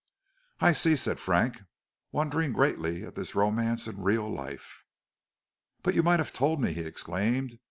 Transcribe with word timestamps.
"I 0.59 0.71
see," 0.71 0.95
said 0.95 1.19
Frank, 1.19 1.61
wondering 2.11 2.53
greatly 2.53 3.03
at 3.05 3.13
this 3.13 3.35
romance 3.35 3.87
in 3.87 4.01
real 4.01 4.27
life. 4.27 4.83
"But 5.83 5.93
you 5.93 6.01
might 6.01 6.19
have 6.19 6.33
told 6.33 6.59
me," 6.59 6.73
he 6.73 6.81
exclaimed. 6.81 7.59